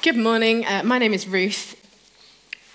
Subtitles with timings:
[0.00, 0.64] Good morning.
[0.64, 1.74] Uh, my name is Ruth.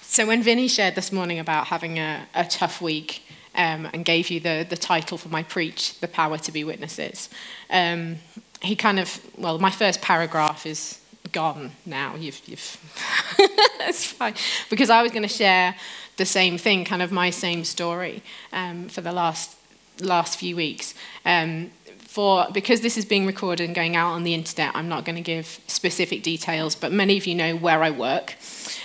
[0.01, 3.23] So, when Vinny shared this morning about having a, a tough week
[3.55, 7.29] um, and gave you the, the title for my preach, The Power to Be Witnesses,
[7.69, 8.17] um,
[8.61, 10.99] he kind of, well, my first paragraph is
[11.31, 12.15] gone now.
[12.15, 12.77] You've, you've
[13.39, 14.33] it's fine.
[14.69, 15.75] Because I was going to share
[16.17, 18.21] the same thing, kind of my same story
[18.51, 19.55] um, for the last,
[20.01, 20.93] last few weeks.
[21.23, 21.71] Um,
[22.13, 25.15] for because this is being recorded and going out on the internet, I'm not going
[25.15, 28.35] to give specific details, but many of you know where I work,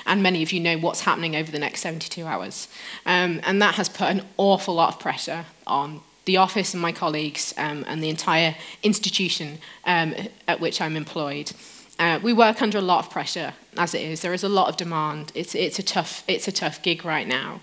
[0.07, 2.69] and many of you know what's happening over the next 72 hours.
[3.05, 6.91] Um, and that has put an awful lot of pressure on the office and my
[6.91, 10.15] colleagues um, and the entire institution um,
[10.47, 11.53] at which I'm employed.
[11.99, 14.23] Uh, we work under a lot of pressure as it is.
[14.23, 15.33] There is a lot of demand.
[15.35, 17.61] It's, it's, a tough, it's a tough gig right now,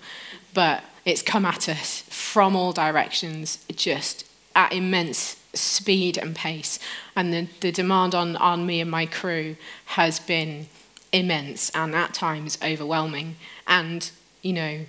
[0.54, 6.80] but it's come at us from all directions, just at immense speed and pace.
[7.14, 9.56] And the, the demand on, on me and my crew
[9.86, 10.66] has been
[11.12, 13.36] immense and at times overwhelming.
[13.68, 14.10] And,
[14.42, 14.80] you know,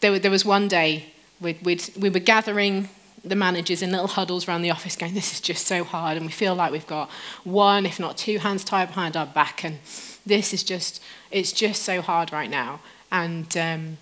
[0.00, 1.06] there, there was one day
[1.40, 2.88] we'd, we'd, we were gathering
[3.24, 6.16] the managers in little huddles around the office going, This is just so hard.
[6.16, 7.10] And we feel like we've got
[7.44, 9.64] one, if not two hands tied behind our back.
[9.64, 9.78] And
[10.24, 12.80] this is just, it's just so hard right now.
[13.10, 13.98] And um,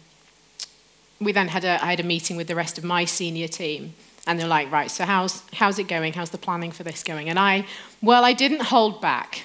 [1.20, 3.94] we then had a, I had a meeting with the rest of my senior team
[4.26, 6.12] and they're like, right, so how's, how's it going?
[6.12, 7.28] How's the planning for this going?
[7.28, 7.64] And I,
[8.02, 9.44] well, I didn't hold back.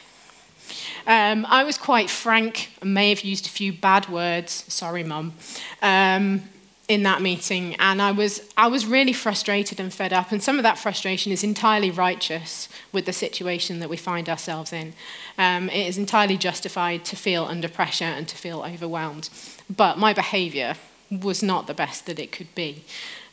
[1.05, 5.33] Um, I was quite frank and may have used a few bad words, sorry, mum,
[5.81, 6.43] um,
[6.87, 7.75] in that meeting.
[7.75, 10.31] And I was, I was really frustrated and fed up.
[10.31, 14.73] And some of that frustration is entirely righteous with the situation that we find ourselves
[14.73, 14.93] in.
[15.37, 19.29] Um, it is entirely justified to feel under pressure and to feel overwhelmed.
[19.69, 20.75] But my behavior
[21.11, 22.83] was not the best that it could be.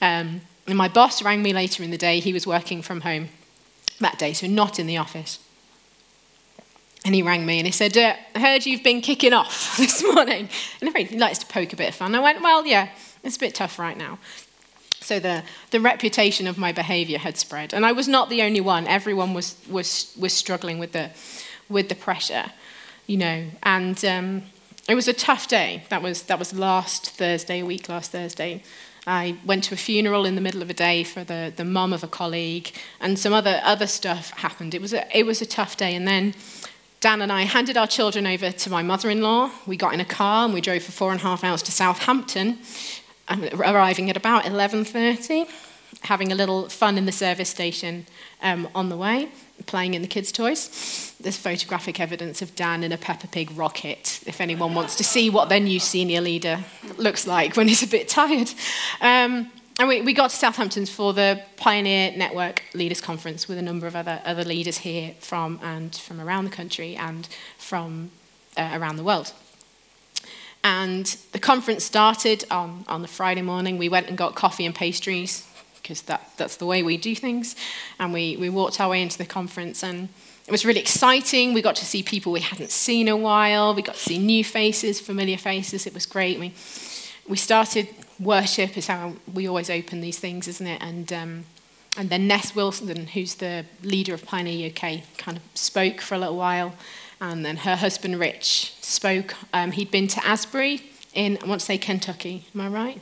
[0.02, 2.20] Um, and my boss rang me later in the day.
[2.20, 3.28] He was working from home
[4.00, 5.38] that day, so not in the office.
[7.04, 10.02] And he rang me and he said, uh, I heard you've been kicking off this
[10.02, 10.48] morning.
[10.80, 12.14] And he likes to poke a bit of fun.
[12.14, 12.90] I went, Well, yeah,
[13.22, 14.18] it's a bit tough right now.
[15.00, 17.72] So the, the reputation of my behavior had spread.
[17.72, 18.86] And I was not the only one.
[18.86, 21.10] Everyone was, was, was struggling with the,
[21.68, 22.46] with the pressure,
[23.06, 23.46] you know.
[23.62, 24.42] And um,
[24.88, 25.84] it was a tough day.
[25.90, 28.62] That was, that was last Thursday, a week last Thursday.
[29.06, 31.92] I went to a funeral in the middle of a day for the, the mum
[31.92, 34.74] of a colleague, and some other, other stuff happened.
[34.74, 35.94] It was, a, it was a tough day.
[35.94, 36.34] And then
[37.00, 39.50] Dan and I handed our children over to my mother in law.
[39.66, 41.72] We got in a car and we drove for four and a half hours to
[41.72, 42.58] Southampton,
[43.30, 45.48] arriving at about 11.30,
[46.02, 48.06] having a little fun in the service station
[48.42, 49.28] um, on the way
[49.66, 51.14] playing in the kids' toys.
[51.20, 55.30] There's photographic evidence of Dan in a Peppa Pig rocket, if anyone wants to see
[55.30, 56.64] what their new senior leader
[56.96, 58.50] looks like when he's a bit tired.
[59.00, 59.50] Um,
[59.80, 63.86] and we, we got to Southampton for the Pioneer Network Leaders Conference with a number
[63.86, 67.28] of other, other leaders here from and from around the country and
[67.58, 68.10] from
[68.56, 69.32] uh, around the world.
[70.64, 73.78] And the conference started on, on the Friday morning.
[73.78, 75.46] We went and got coffee and pastries
[75.88, 77.56] because that, that's the way we do things.
[77.98, 80.10] And we, we walked our way into the conference, and
[80.46, 81.54] it was really exciting.
[81.54, 83.74] We got to see people we hadn't seen a while.
[83.74, 85.86] We got to see new faces, familiar faces.
[85.86, 86.38] It was great.
[86.38, 86.52] We,
[87.26, 87.88] we started
[88.20, 90.82] worship, is how we always open these things, isn't it?
[90.82, 91.44] And, um,
[91.96, 96.18] and then Ness Wilson, who's the leader of Pioneer UK, kind of spoke for a
[96.18, 96.74] little while.
[97.18, 99.34] And then her husband, Rich, spoke.
[99.54, 100.82] Um, he'd been to Asbury
[101.14, 103.00] in, I want to say Kentucky, am I right?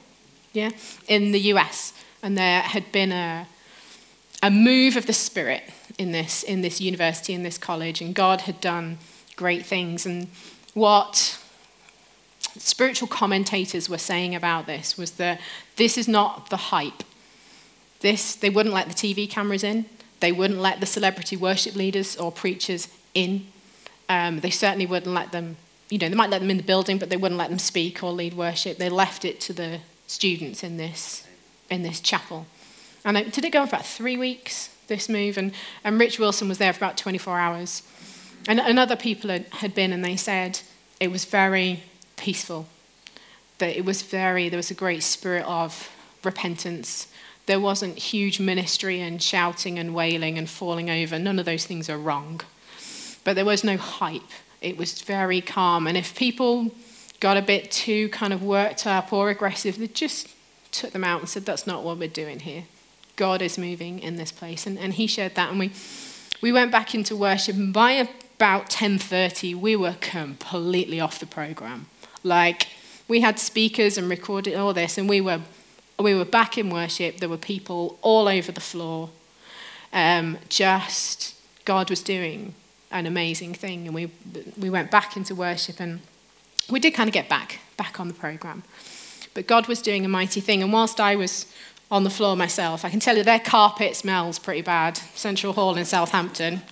[0.52, 0.70] Yeah,
[1.08, 1.92] in the US
[2.26, 3.46] and there had been a,
[4.42, 5.62] a move of the Spirit
[5.96, 8.98] in this, in this university, in this college, and God had done
[9.36, 10.04] great things.
[10.04, 10.26] And
[10.74, 11.38] what
[12.58, 15.40] spiritual commentators were saying about this was that
[15.76, 17.04] this is not the hype.
[18.00, 19.86] This, they wouldn't let the TV cameras in.
[20.18, 23.46] They wouldn't let the celebrity worship leaders or preachers in.
[24.08, 25.58] Um, they certainly wouldn't let them,
[25.90, 28.02] you know, they might let them in the building, but they wouldn't let them speak
[28.02, 28.78] or lead worship.
[28.78, 31.25] They left it to the students in this
[31.70, 32.46] in this chapel.
[33.04, 35.38] And it, did it go on for about three weeks, this move?
[35.38, 35.52] And,
[35.84, 37.82] and Rich Wilson was there for about 24 hours.
[38.48, 40.60] And, and other people had, had been, and they said
[41.00, 41.82] it was very
[42.16, 42.66] peaceful.
[43.58, 45.90] That it was very, there was a great spirit of
[46.24, 47.08] repentance.
[47.46, 51.18] There wasn't huge ministry and shouting and wailing and falling over.
[51.18, 52.40] None of those things are wrong.
[53.24, 54.22] But there was no hype.
[54.60, 55.86] It was very calm.
[55.86, 56.72] And if people
[57.20, 60.28] got a bit too kind of worked up or aggressive, they just
[60.76, 62.64] took them out and said, That's not what we're doing here.
[63.16, 64.66] God is moving in this place.
[64.66, 65.50] And, and he shared that.
[65.50, 65.72] And we,
[66.42, 67.56] we went back into worship.
[67.56, 71.86] And by about 10.30, we were completely off the program.
[72.22, 72.68] Like,
[73.08, 74.98] we had speakers and recorded all this.
[74.98, 75.40] And we were,
[75.98, 77.18] we were back in worship.
[77.18, 79.10] There were people all over the floor.
[79.92, 81.34] Um, just,
[81.64, 82.54] God was doing
[82.90, 83.86] an amazing thing.
[83.86, 84.10] And we,
[84.58, 86.00] we went back into worship and
[86.68, 88.62] we did kind of get back, back on the program.
[89.36, 90.62] But God was doing a mighty thing.
[90.62, 91.44] And whilst I was
[91.90, 94.96] on the floor myself, I can tell you their carpet smells pretty bad.
[95.14, 96.62] Central Hall in Southampton.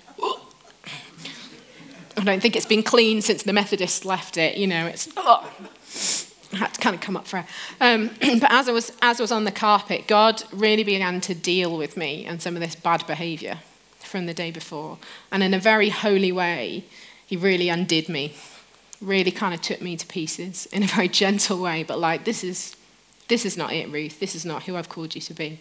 [2.16, 4.56] I don't think it's been cleaned since the Methodists left it.
[4.56, 5.10] You know, it's.
[5.14, 5.46] Oh.
[6.54, 7.46] I had to kind of come up for it.
[7.82, 11.34] Um, but as I, was, as I was on the carpet, God really began to
[11.34, 13.58] deal with me and some of this bad behavior
[13.98, 14.96] from the day before.
[15.30, 16.84] And in a very holy way,
[17.26, 18.34] He really undid me,
[19.04, 22.42] really kind of took me to pieces in a very gentle way, but like, this
[22.42, 22.76] is,
[23.28, 24.20] this is not it, Ruth.
[24.20, 25.60] This is not who I've called you to be,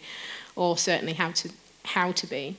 [0.56, 1.50] or certainly how to,
[1.86, 2.57] how to be.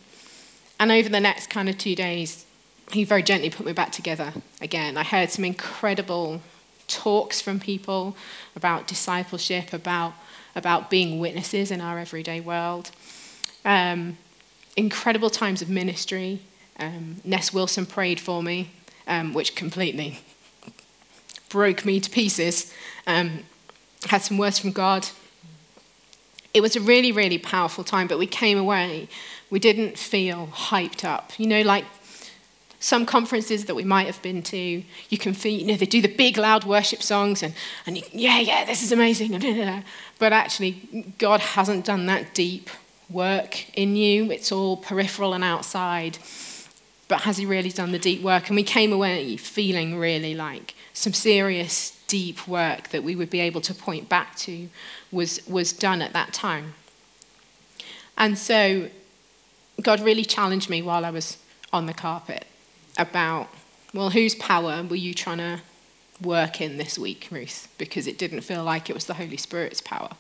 [0.79, 2.47] And over the next kind of two days,
[2.93, 4.97] he very gently put me back together again.
[4.97, 6.43] I heard some incredible
[6.87, 8.17] talks from people
[8.55, 10.13] about discipleship, about,
[10.55, 12.91] about being witnesses in our everyday world.
[13.65, 14.19] Um,
[14.77, 16.41] incredible times of ministry.
[16.79, 18.71] Um, Ness Wilson prayed for me,
[19.07, 20.21] um, which completely
[21.55, 22.75] broke me to pieces.
[23.07, 23.45] Um,
[24.07, 25.09] had some words from God.
[26.53, 29.09] It was a really, really powerful time, but we came away.
[29.51, 31.39] We didn't feel hyped up.
[31.39, 31.85] You know, like
[32.81, 36.03] some conferences that we might have been to, you can feel, you know, they do
[36.03, 37.55] the big, loud worship songs and,
[37.87, 39.31] and you, yeah, yeah, this is amazing.
[40.19, 40.73] But actually,
[41.19, 42.69] God hasn't done that deep
[43.09, 44.33] work in you.
[44.33, 46.19] It's all peripheral and outside.
[47.07, 48.49] But has He really done the deep work?
[48.49, 53.41] And we came away feeling really like some serious, deep work that we would be
[53.41, 54.69] able to point back to
[55.11, 56.75] was, was done at that time.
[58.17, 58.89] And so
[59.83, 61.37] God really challenged me while I was
[61.73, 62.47] on the carpet
[62.97, 63.49] about,
[63.93, 65.61] well, whose power were you trying to
[66.23, 67.69] work in this week, Ruth?
[67.77, 70.11] Because it didn't feel like it was the Holy Spirit's power.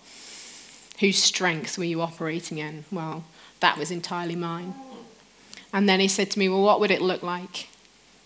[0.98, 2.84] Whose strength were you operating in?
[2.90, 3.24] Well,
[3.60, 4.74] that was entirely mine.
[5.72, 7.68] And then he said to me, Well, what would it look like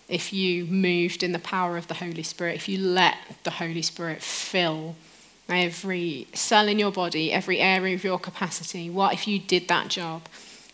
[0.08, 3.82] if you moved in the power of the Holy Spirit, if you let the Holy
[3.82, 4.96] Spirit fill
[5.48, 8.90] every cell in your body, every area of your capacity?
[8.90, 10.22] What if you did that job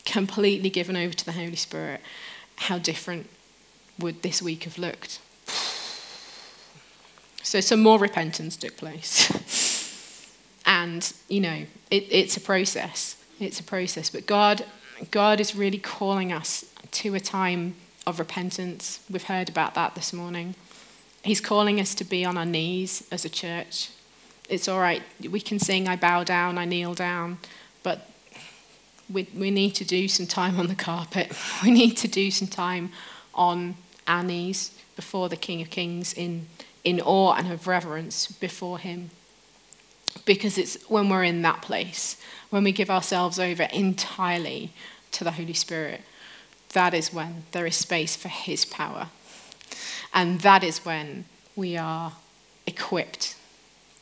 [0.04, 2.00] completely given over to the Holy Spirit?
[2.56, 3.28] How different
[3.98, 5.20] would this week have looked?
[7.42, 10.32] So some more repentance took place.
[10.66, 13.22] and, you know, it, it's a process.
[13.38, 14.10] It's a process.
[14.10, 14.64] But God,
[15.10, 17.74] God is really calling us to a time
[18.06, 19.00] of repentance.
[19.10, 20.54] We've heard about that this morning.
[21.22, 23.90] He's calling us to be on our knees as a church.
[24.48, 25.02] It's all right.
[25.30, 27.38] We can sing, I bow down, I kneel down.
[27.82, 28.08] But
[29.10, 31.32] we, we need to do some time on the carpet.
[31.62, 32.92] We need to do some time
[33.34, 33.76] on
[34.06, 36.46] our knees before the King of Kings in,
[36.84, 39.10] in awe and of reverence before him.
[40.24, 44.72] Because it's when we're in that place, when we give ourselves over entirely
[45.12, 46.02] to the Holy Spirit,
[46.74, 49.08] that is when there is space for his power.
[50.12, 51.24] And that is when
[51.56, 52.12] we are
[52.66, 53.36] equipped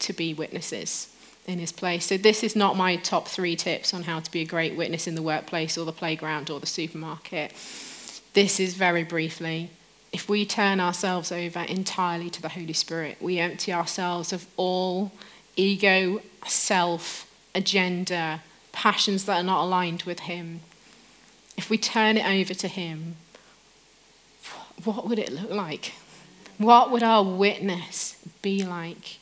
[0.01, 1.09] to be witnesses
[1.47, 2.07] in his place.
[2.07, 5.07] So, this is not my top three tips on how to be a great witness
[5.07, 7.53] in the workplace or the playground or the supermarket.
[8.35, 9.71] This is very briefly
[10.13, 15.11] if we turn ourselves over entirely to the Holy Spirit, we empty ourselves of all
[15.57, 18.43] ego, self, agenda,
[18.73, 20.61] passions that are not aligned with Him.
[21.57, 23.17] If we turn it over to Him,
[24.85, 25.93] what would it look like?
[26.59, 29.19] What would our witness be like?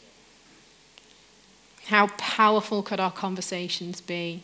[1.86, 4.42] How powerful could our conversations be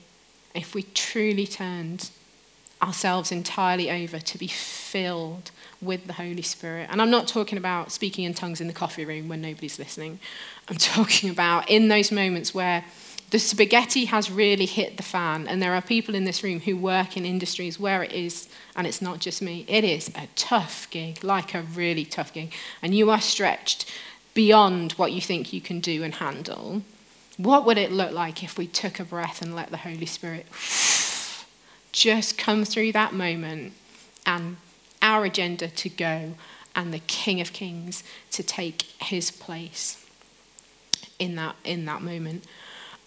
[0.54, 2.10] if we truly turned
[2.82, 6.88] ourselves entirely over to be filled with the Holy Spirit.
[6.90, 10.18] And I'm not talking about speaking in tongues in the coffee room when nobody's listening.
[10.68, 12.84] I'm talking about in those moments where
[13.30, 16.76] the spaghetti has really hit the fan, and there are people in this room who
[16.76, 20.88] work in industries where it is, and it's not just me, it is a tough
[20.90, 22.52] gig, like a really tough gig,
[22.82, 23.90] and you are stretched
[24.34, 26.82] beyond what you think you can do and handle.
[27.36, 30.46] What would it look like if we took a breath and let the Holy Spirit
[31.92, 33.72] just come through that moment
[34.24, 34.56] and
[35.02, 36.34] our agenda to go
[36.74, 40.04] and the King of Kings to take his place
[41.18, 42.44] in that, in that moment.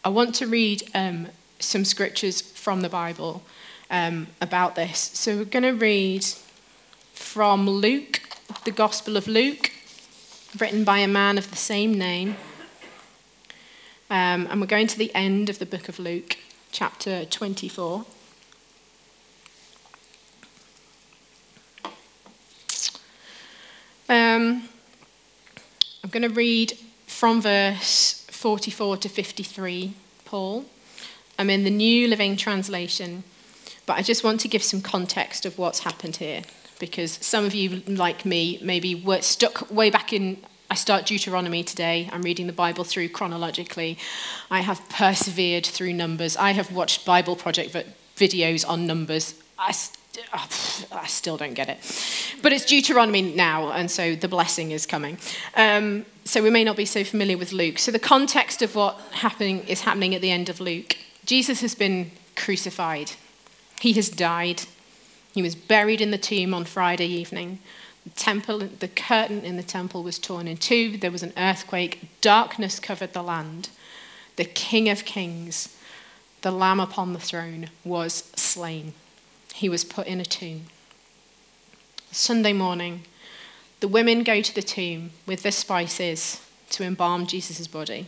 [0.10, 1.28] I want to read um,
[1.60, 3.44] some scriptures from the Bible
[3.92, 4.98] um, about this.
[5.13, 6.25] So we're going to read
[7.13, 8.20] from Luke,
[8.66, 9.72] the Gospel of Luke,
[10.58, 12.38] written by a man of the same name.
[14.10, 16.38] Um, and we're going to the end of the book of Luke,
[16.72, 18.04] chapter 24.
[24.10, 24.63] Um,
[26.04, 26.74] I'm going to read
[27.06, 29.91] from verse 44 to 53,
[30.24, 30.63] Paul.
[31.38, 33.25] I'm in the New Living Translation,
[33.86, 36.43] but I just want to give some context of what's happened here
[36.79, 40.38] because some of you, like me, maybe were stuck way back in.
[40.72, 42.10] I start Deuteronomy today.
[42.13, 43.98] I'm reading the Bible through chronologically.
[44.50, 46.38] I have persevered through numbers.
[46.38, 47.75] I have watched Bible Project
[48.15, 49.34] videos on numbers.
[49.60, 49.75] I,
[50.34, 50.48] oh,
[50.94, 51.80] I still don't get it.
[52.42, 55.18] But it's Deuteronomy now, and so the blessing is coming.
[55.56, 57.78] Um, so we may not be so familiar with Luke.
[57.78, 60.96] So the context of what happening is happening at the end of Luke.
[61.25, 63.12] Jesus has been crucified.
[63.82, 64.63] He has died.
[65.34, 67.60] He was buried in the tomb on Friday evening.
[68.06, 70.98] The temple, the curtain in the temple was torn in two.
[70.98, 72.08] There was an earthquake.
[72.22, 73.70] Darkness covered the land.
[74.38, 75.78] The King of Kings,
[76.44, 78.94] the Lamb upon the throne, was slain.
[79.60, 80.68] He was put in a tomb.
[82.12, 83.01] Sunday morning,
[83.82, 88.08] the women go to the tomb with the spices to embalm Jesus' body.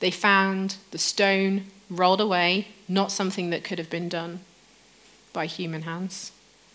[0.00, 4.40] They found the stone rolled away, not something that could have been done
[5.32, 6.32] by human hands.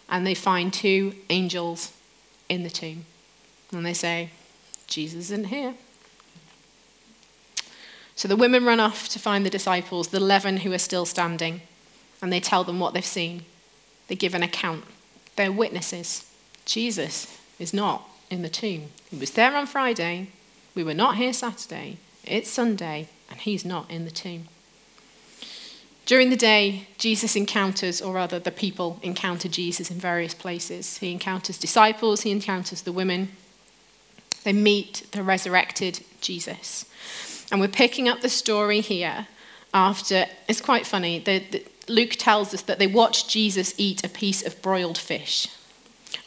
[0.09, 1.93] And they find two angels
[2.49, 3.05] in the tomb.
[3.71, 4.31] And they say,
[4.87, 5.75] Jesus isn't here.
[8.15, 11.61] So the women run off to find the disciples, the 11 who are still standing,
[12.23, 13.45] and they tell them what they've seen.
[14.07, 14.83] They give an account.
[15.35, 16.29] They're witnesses.
[16.65, 18.89] Jesus is not in the tomb.
[19.09, 20.29] He was there on Friday.
[20.75, 21.97] We were not here Saturday.
[22.23, 24.47] It's Sunday, and he's not in the tomb.
[26.05, 30.97] During the day, Jesus encounters, or rather, the people encounter Jesus in various places.
[30.97, 33.29] He encounters disciples, he encounters the women.
[34.43, 36.85] They meet the resurrected Jesus.
[37.51, 39.27] And we're picking up the story here
[39.73, 44.09] after, it's quite funny, the, the, Luke tells us that they watched Jesus eat a
[44.09, 45.47] piece of broiled fish.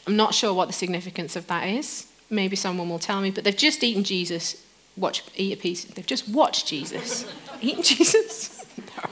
[0.07, 2.07] I'm not sure what the significance of that is.
[2.29, 4.63] Maybe someone will tell me, but they've just eaten Jesus,
[4.97, 5.85] watch, eat a piece.
[5.85, 7.25] They've just watched Jesus.
[7.61, 8.65] eaten Jesus?
[8.79, 9.11] no.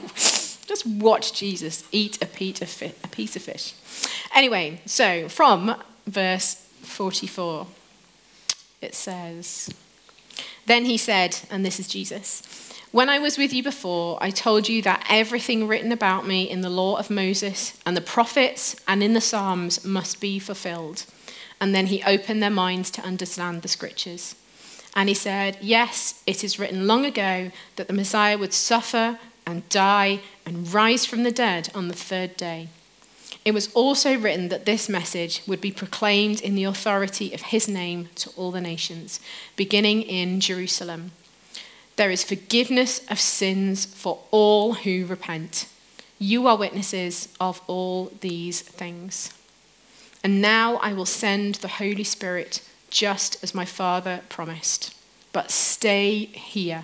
[0.67, 3.73] Just watch Jesus eat a piece of fish.
[4.33, 5.75] Anyway, so from
[6.07, 7.67] verse 44,
[8.81, 9.69] it says,
[10.65, 12.41] Then he said, and this is Jesus,
[12.95, 16.61] When I was with you before, I told you that everything written about me in
[16.61, 21.05] the law of Moses and the prophets and in the Psalms must be fulfilled.
[21.59, 24.35] And then he opened their minds to understand the scriptures.
[24.95, 29.67] And he said, Yes, it is written long ago that the Messiah would suffer and
[29.67, 32.69] die and rise from the dead on the third day.
[33.43, 37.67] It was also written that this message would be proclaimed in the authority of his
[37.67, 39.19] name to all the nations,
[39.57, 41.11] beginning in Jerusalem.
[41.95, 45.67] There is forgiveness of sins for all who repent.
[46.19, 49.33] You are witnesses of all these things.
[50.23, 54.95] And now I will send the Holy Spirit just as my Father promised.
[55.31, 56.83] But stay here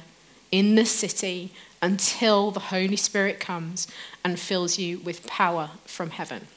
[0.51, 1.51] in the city
[1.82, 3.88] until the Holy Spirit comes
[4.24, 6.48] and fills you with power from heaven.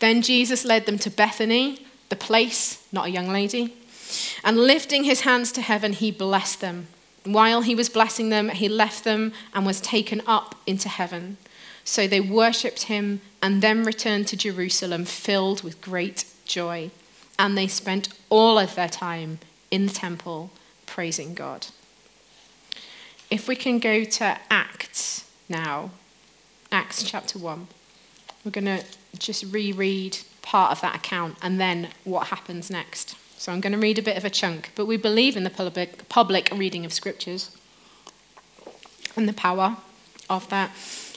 [0.00, 3.74] Then Jesus led them to Bethany, the place, not a young lady,
[4.42, 6.88] and lifting his hands to heaven, he blessed them.
[7.28, 11.36] While he was blessing them, he left them and was taken up into heaven.
[11.84, 16.90] So they worshipped him and then returned to Jerusalem filled with great joy.
[17.38, 20.50] And they spent all of their time in the temple
[20.86, 21.66] praising God.
[23.30, 25.90] If we can go to Acts now,
[26.72, 27.68] Acts chapter 1,
[28.42, 28.82] we're going to
[29.18, 33.16] just reread part of that account and then what happens next.
[33.38, 35.50] So I'm going to read a bit of a chunk, but we believe in the
[35.50, 37.56] public, public reading of scriptures
[39.14, 39.76] and the power
[40.28, 40.72] of that.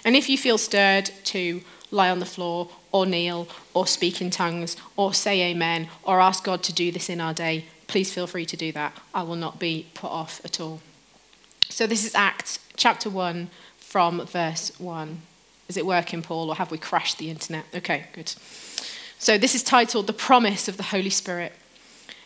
[0.06, 4.30] And if you feel stirred to lie on the floor or kneel or speak in
[4.30, 8.28] tongues or say amen or ask God to do this in our day, please feel
[8.28, 8.96] free to do that.
[9.16, 10.80] I will not be put off at all.
[11.70, 15.22] So this is Acts chapter 1 from verse 1.
[15.70, 17.66] Is it working, Paul, or have we crashed the internet?
[17.74, 18.32] Okay, good.
[19.18, 21.54] So this is titled The Promise of the Holy Spirit.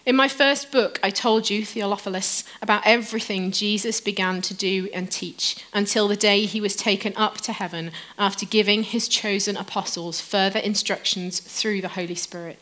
[0.05, 5.09] In my first book, I told you, Theophilus, about everything Jesus began to do and
[5.09, 10.21] teach until the day he was taken up to heaven after giving his chosen apostles
[10.21, 12.59] further instructions through the Holy Spirit.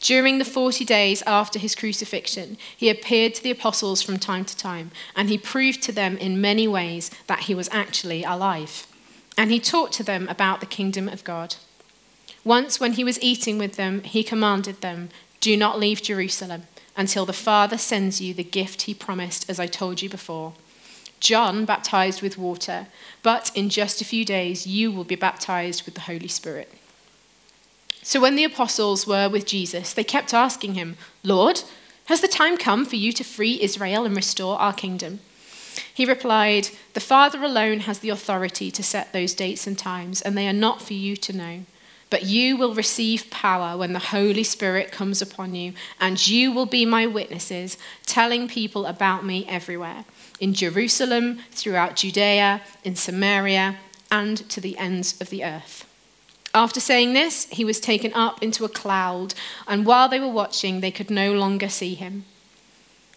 [0.00, 4.54] During the 40 days after his crucifixion, he appeared to the apostles from time to
[4.54, 8.86] time, and he proved to them in many ways that he was actually alive.
[9.38, 11.56] And he taught to them about the kingdom of God.
[12.44, 15.08] Once, when he was eating with them, he commanded them,
[15.46, 16.64] Do not leave Jerusalem
[16.96, 20.54] until the Father sends you the gift he promised, as I told you before.
[21.20, 22.88] John baptized with water,
[23.22, 26.74] but in just a few days you will be baptized with the Holy Spirit.
[28.02, 31.62] So when the apostles were with Jesus, they kept asking him, Lord,
[32.06, 35.20] has the time come for you to free Israel and restore our kingdom?
[35.94, 40.36] He replied, The Father alone has the authority to set those dates and times, and
[40.36, 41.60] they are not for you to know.
[42.08, 46.66] But you will receive power when the Holy Spirit comes upon you, and you will
[46.66, 50.04] be my witnesses, telling people about me everywhere
[50.40, 53.78] in Jerusalem, throughout Judea, in Samaria,
[54.10, 55.84] and to the ends of the earth.
[56.54, 59.34] After saying this, he was taken up into a cloud,
[59.66, 62.24] and while they were watching, they could no longer see him.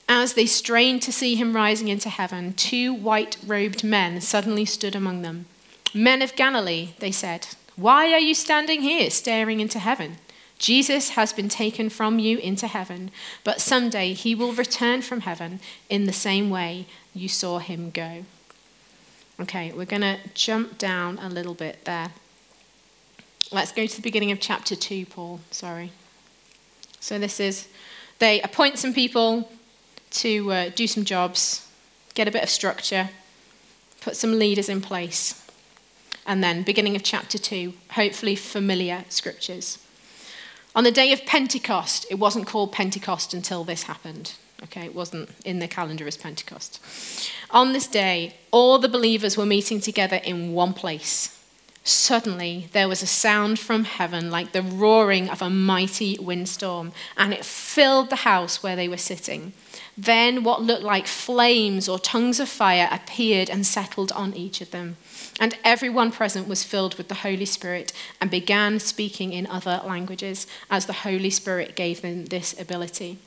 [0.07, 4.95] As they strained to see him rising into heaven, two white robed men suddenly stood
[4.95, 5.45] among them.
[5.93, 7.47] Men of Galilee, they said.
[7.79, 10.17] Why are you standing here staring into heaven?
[10.57, 13.09] Jesus has been taken from you into heaven,
[13.45, 18.25] but someday he will return from heaven in the same way you saw him go.
[19.39, 22.11] Okay, we're going to jump down a little bit there.
[23.49, 25.39] Let's go to the beginning of chapter 2, Paul.
[25.49, 25.93] Sorry.
[26.99, 27.69] So this is,
[28.19, 29.49] they appoint some people
[30.11, 31.65] to uh, do some jobs,
[32.13, 33.09] get a bit of structure,
[34.01, 35.38] put some leaders in place
[36.29, 39.79] and then beginning of chapter 2, hopefully familiar scriptures.
[40.75, 44.33] On the day of Pentecost, it wasn't called Pentecost until this happened.
[44.63, 46.79] Okay, it wasn't in the calendar as Pentecost.
[47.49, 51.35] On this day, all the believers were meeting together in one place.
[51.83, 57.33] Suddenly, there was a sound from heaven like the roaring of a mighty windstorm, and
[57.33, 59.53] it filled the house where they were sitting.
[59.97, 64.69] Then, what looked like flames or tongues of fire appeared and settled on each of
[64.69, 64.97] them.
[65.39, 70.45] And everyone present was filled with the Holy Spirit and began speaking in other languages
[70.69, 73.19] as the Holy Spirit gave them this ability.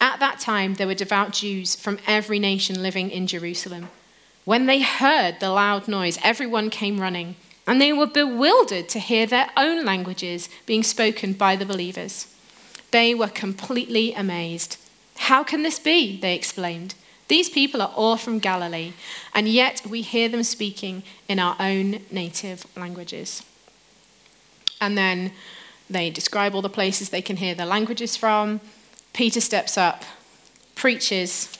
[0.00, 3.88] At that time, there were devout Jews from every nation living in Jerusalem.
[4.44, 7.36] When they heard the loud noise, everyone came running,
[7.66, 12.26] and they were bewildered to hear their own languages being spoken by the believers.
[12.90, 14.76] They were completely amazed.
[15.16, 16.20] How can this be?
[16.20, 16.94] They exclaimed.
[17.28, 18.92] These people are all from Galilee,
[19.34, 23.42] and yet we hear them speaking in our own native languages.
[24.80, 25.32] And then
[25.88, 28.60] they describe all the places they can hear the languages from.
[29.14, 30.04] Peter steps up,
[30.74, 31.56] preaches,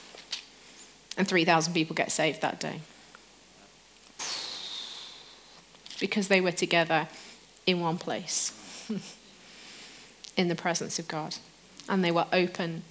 [1.17, 2.81] and 3,000 people get saved that day.
[5.99, 7.07] Because they were together
[7.65, 8.51] in one place,
[10.37, 11.37] in the presence of God.
[11.87, 12.83] And they were open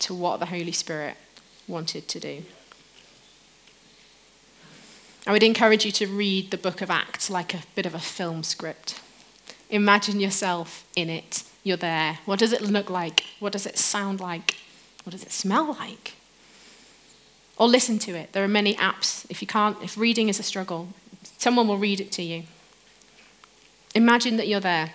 [0.00, 1.16] to what the Holy Spirit
[1.70, 2.42] wanted to do.
[5.26, 7.98] I would encourage you to read the book of Acts like a bit of a
[7.98, 9.00] film script.
[9.68, 11.44] Imagine yourself in it.
[11.62, 12.18] You're there.
[12.24, 13.24] What does it look like?
[13.38, 14.56] What does it sound like?
[15.04, 16.14] What does it smell like?
[17.56, 18.32] Or listen to it.
[18.32, 19.26] There are many apps.
[19.28, 20.88] If you can't, if reading is a struggle,
[21.38, 22.44] someone will read it to you.
[23.94, 24.92] Imagine that you're there.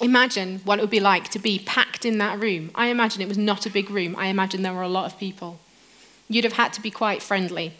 [0.00, 2.70] Imagine what it would be like to be packed in that room.
[2.74, 4.16] I imagine it was not a big room.
[4.16, 5.60] I imagine there were a lot of people.
[6.28, 7.72] You'd have had to be quite friendly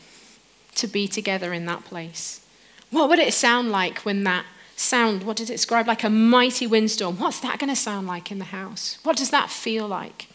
[0.76, 2.44] to be together in that place.
[2.90, 5.87] What would it sound like when that sound, what does it describe?
[5.87, 7.18] Like a mighty windstorm.
[7.18, 8.98] What's that going to sound like in the house?
[9.02, 10.28] What does that feel like?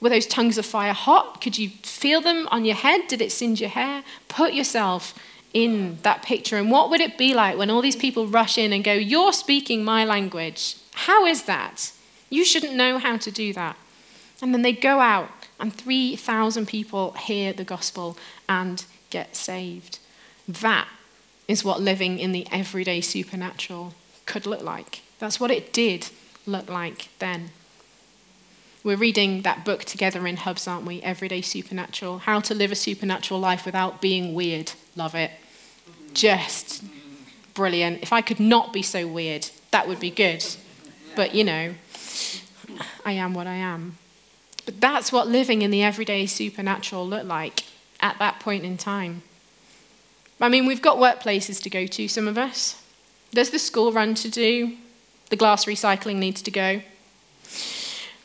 [0.00, 1.40] Were those tongues of fire hot?
[1.40, 3.08] Could you feel them on your head?
[3.08, 4.04] Did it singe your hair?
[4.28, 5.14] Put yourself
[5.54, 6.56] in that picture.
[6.56, 9.32] And what would it be like when all these people rush in and go, You're
[9.32, 10.76] speaking my language?
[10.92, 11.92] How is that?
[12.30, 13.76] You shouldn't know how to do that.
[14.40, 15.30] And then they go out
[15.60, 18.16] and 3,000 people hear the gospel
[18.48, 19.98] and get saved.
[20.46, 20.88] That
[21.46, 23.94] is what living in the everyday supernatural
[24.26, 25.02] could look like.
[25.18, 26.08] That's what it did
[26.46, 27.50] look like then.
[28.84, 31.02] We're reading that book together in Hubs, aren't we?
[31.02, 32.20] Everyday Supernatural.
[32.20, 34.72] How to live a supernatural life without being weird.
[34.94, 35.32] Love it.
[36.14, 36.84] Just
[37.54, 38.02] brilliant.
[38.02, 40.44] If I could not be so weird, that would be good.
[41.16, 41.74] But, you know,
[43.04, 43.98] I am what I am.
[44.68, 47.64] But that's what living in the everyday supernatural looked like
[48.00, 49.22] at that point in time.
[50.42, 52.84] I mean, we've got workplaces to go to, some of us.
[53.32, 54.76] There's the school run to do.
[55.30, 56.82] The glass recycling needs to go.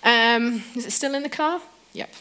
[0.03, 1.61] Um, is it still in the car?
[1.93, 2.13] Yep.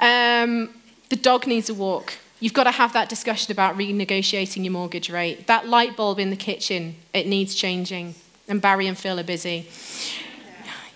[0.00, 0.70] Um,
[1.08, 2.14] the dog needs a walk.
[2.38, 5.48] You've got to have that discussion about renegotiating your mortgage rate.
[5.48, 8.14] That light bulb in the kitchen, it needs changing.
[8.46, 9.66] And Barry and Phil are busy.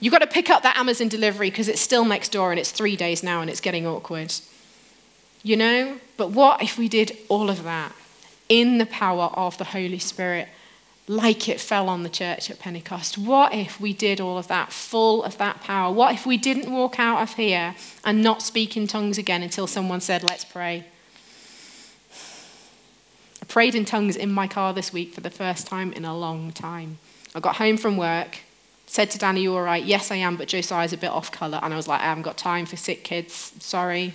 [0.02, 2.72] You've got to pick up that Amazon delivery because it's still next door and it's
[2.72, 4.34] three days now and it's getting awkward.
[5.44, 5.98] You know?
[6.16, 7.92] But what if we did all of that
[8.48, 10.48] in the power of the Holy Spirit,
[11.06, 13.16] like it fell on the church at Pentecost?
[13.16, 15.94] What if we did all of that, full of that power?
[15.94, 19.68] What if we didn't walk out of here and not speak in tongues again until
[19.68, 20.84] someone said, Let's pray?
[23.40, 26.16] I prayed in tongues in my car this week for the first time in a
[26.18, 26.98] long time.
[27.36, 28.40] I got home from work
[28.92, 29.82] said to Danny, You all right?
[29.82, 31.58] Yes, I am, but Josiah's a bit off colour.
[31.62, 33.54] And I was like, I haven't got time for sick kids.
[33.58, 34.12] Sorry.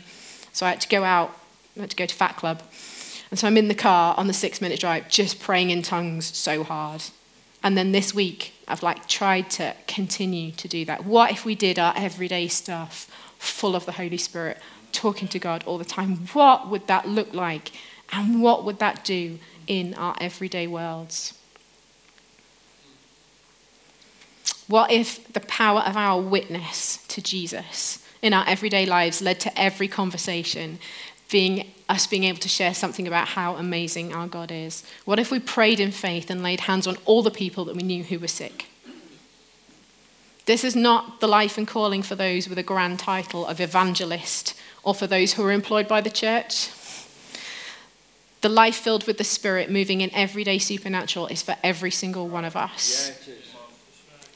[0.54, 1.36] So I had to go out.
[1.76, 2.62] I had to go to Fat Club.
[3.32, 6.28] And so I'm in the car on the six minute drive, just praying in tongues
[6.28, 7.02] so hard.
[7.64, 11.06] And then this week, I've like tried to continue to do that.
[11.06, 13.10] What if we did our everyday stuff
[13.40, 14.60] full of the Holy Spirit,
[14.92, 16.28] talking to God all the time?
[16.34, 17.72] What would that look like?
[18.14, 21.34] And what would that do in our everyday worlds?
[24.68, 29.60] What if the power of our witness to Jesus in our everyday lives led to
[29.60, 30.80] every conversation
[31.30, 34.84] being us being able to share something about how amazing our God is?
[35.06, 37.84] What if we prayed in faith and laid hands on all the people that we
[37.84, 38.66] knew who were sick?
[40.46, 44.54] This is not the life and calling for those with a grand title of evangelist
[44.84, 46.70] or for those who are employed by the church.
[48.42, 52.46] The life filled with the Spirit moving in everyday supernatural is for every single one
[52.46, 53.12] of us.
[53.28, 53.34] Yeah,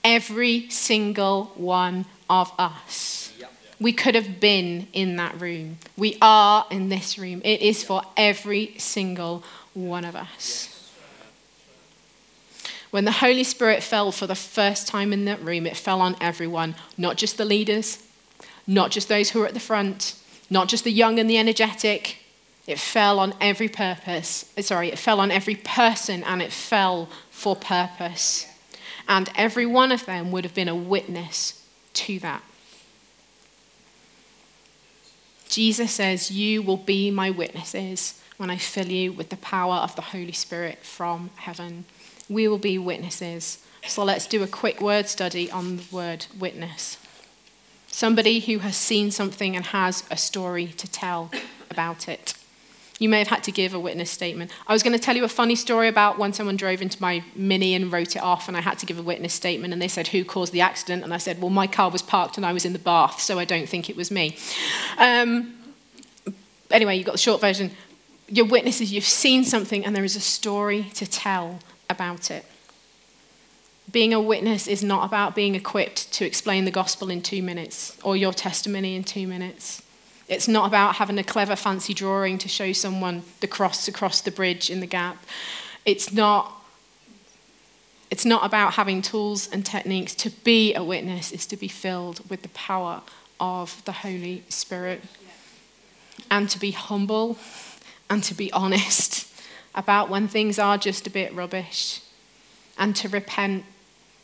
[0.04, 3.34] every single one of us.
[3.80, 5.80] We could have been in that room.
[5.98, 7.42] We are in this room.
[7.44, 10.68] It is for every single one of us.
[12.92, 16.16] When the Holy Spirit fell for the first time in that room, it fell on
[16.22, 18.04] everyone, not just the leaders,
[18.68, 20.16] not just those who are at the front,
[20.50, 22.18] not just the young and the energetic.
[22.68, 24.52] It fell on every purpose.
[24.60, 28.46] Sorry, it fell on every person and it fell for purpose.
[29.08, 32.44] And every one of them would have been a witness to that.
[35.50, 39.96] Jesus says, You will be my witnesses when I fill you with the power of
[39.96, 41.86] the Holy Spirit from heaven.
[42.30, 43.64] We will be witnesses.
[43.86, 46.98] So let's do a quick word study on the word witness.
[47.88, 51.30] Somebody who has seen something and has a story to tell
[51.70, 52.34] about it.
[53.02, 54.52] You may have had to give a witness statement.
[54.68, 57.24] I was going to tell you a funny story about when someone drove into my
[57.36, 59.88] Mini and wrote it off, and I had to give a witness statement, and they
[59.88, 61.04] said, Who caused the accident?
[61.04, 63.40] And I said, Well, my car was parked and I was in the bath, so
[63.40, 64.38] I don't think it was me.
[65.00, 65.56] Um,
[66.70, 67.72] anyway, you've got the short version.
[68.28, 71.58] Your witnesses, you've seen something, and there is a story to tell
[71.90, 72.46] about it.
[73.92, 77.98] Being a witness is not about being equipped to explain the gospel in two minutes
[78.04, 79.82] or your testimony in two minutes.
[80.32, 84.32] It's not about having a clever, fancy drawing to show someone the cross across the
[84.32, 85.26] bridge in the gap.
[85.84, 86.63] It's not,
[88.10, 90.15] it's not about having tools and techniques.
[90.15, 93.02] To be a witness is to be filled with the power
[93.41, 95.02] of the Holy Spirit
[96.30, 97.38] and to be humble
[98.10, 99.28] and to be honest
[99.76, 102.00] about when things are just a bit rubbish
[102.78, 103.65] and to repent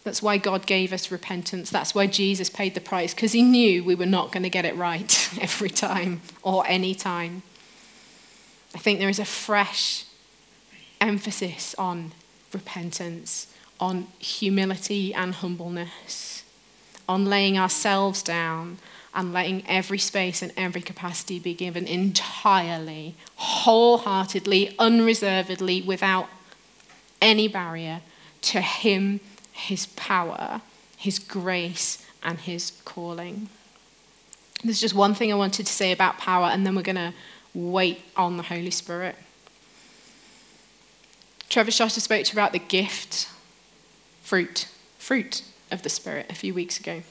[0.08, 1.70] that's why God gave us repentance.
[1.70, 4.64] That's why Jesus paid the price, because he knew we were not going to get
[4.64, 7.44] it right every time or any time.
[8.74, 10.06] I think there is a fresh
[11.02, 12.14] emphasis on
[12.54, 16.44] repentance, on humility and humbleness,
[17.10, 18.78] on laying ourselves down
[19.14, 26.30] and letting every space and every capacity be given entirely, wholeheartedly, unreservedly, without
[27.22, 28.00] any barrier
[28.42, 29.20] to Him
[29.58, 30.62] his power,
[30.96, 33.50] his grace, and his calling.
[34.64, 37.14] There's just one thing I wanted to say about power, and then we're going to
[37.54, 39.16] wait on the Holy Spirit.
[41.50, 43.30] Trevor Shotter spoke to you about the gift,
[44.22, 44.68] fruit,
[45.00, 47.02] fruit of the Spirit a few weeks ago.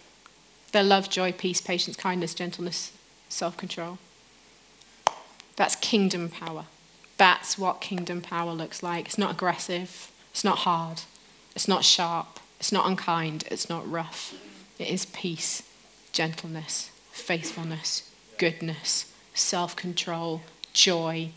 [0.72, 2.92] Their love, joy, peace, patience, kindness, gentleness,
[3.28, 3.98] self control.
[5.56, 6.66] That's kingdom power.
[7.16, 9.06] That's what kingdom power looks like.
[9.06, 11.02] It's not aggressive, it's not hard,
[11.56, 14.34] it's not sharp, it's not unkind, it's not rough.
[14.78, 15.62] It is peace,
[16.12, 20.42] gentleness, faithfulness, goodness, self control,
[20.74, 21.30] joy,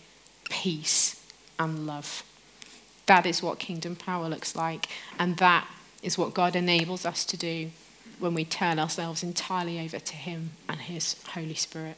[0.50, 1.26] peace,
[1.58, 2.24] and love.
[3.06, 5.66] That is what kingdom power looks like, and that
[6.04, 7.72] is what God enables us to do
[8.20, 11.98] when we turn ourselves entirely over to Him and His Holy Spirit.